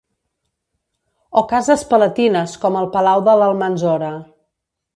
O 1.41 1.43
cases 1.51 1.85
palatines 1.91 2.57
com 2.65 2.81
el 2.81 2.89
Palau 2.97 3.25
de 3.29 3.39
l'Almanzora. 3.43 4.13